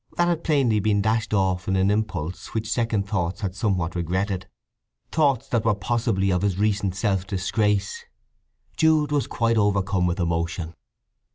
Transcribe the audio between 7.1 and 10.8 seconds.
disgrace. Jude was quite overcome with emotion.